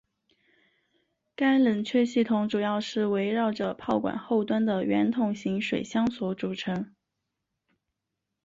[1.35, 6.95] 该冷却系统主要是围绕着炮管后端的圆筒形水箱所组成。